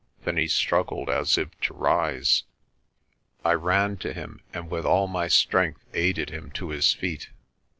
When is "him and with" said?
4.13-4.83